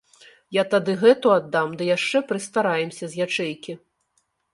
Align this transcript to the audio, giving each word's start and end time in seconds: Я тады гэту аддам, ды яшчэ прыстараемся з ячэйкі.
Я 0.55 0.61
тады 0.73 0.93
гэту 1.03 1.27
аддам, 1.39 1.75
ды 1.81 1.89
яшчэ 1.89 2.21
прыстараемся 2.31 3.05
з 3.13 3.29
ячэйкі. 3.29 3.77